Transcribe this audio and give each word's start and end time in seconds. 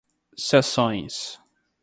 sessões 0.39 1.37